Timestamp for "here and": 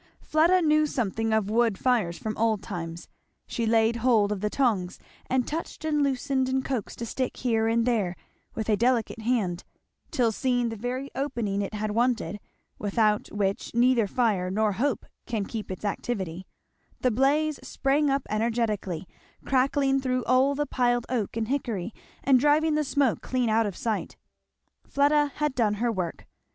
7.37-7.85